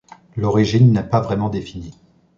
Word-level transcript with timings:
L'origine 0.35 0.93
n'est 0.93 1.03
pas 1.07 1.21
vraiment 1.21 1.49
définie. 1.49 1.95